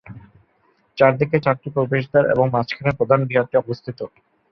চারদিকে 0.97 1.37
চারটি 1.39 1.69
প্রবেশদ্বার 1.75 2.23
এবং 2.33 2.45
মাঝখানে 2.55 2.91
প্রধান 2.99 3.19
বিহারটি 3.29 3.55
অবস্থিত। 3.57 3.99